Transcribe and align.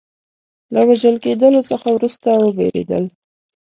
له 0.73 0.81
وژل 0.89 1.15
کېدلو 1.25 1.61
څخه 1.71 1.87
وروسته 1.91 2.29
وبېرېدل. 2.43 3.03